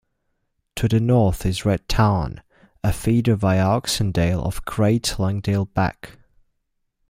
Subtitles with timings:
[0.77, 2.41] To the north is Red Tarn,
[2.83, 6.17] a feeder via Oxendale of Great Langdale Beck.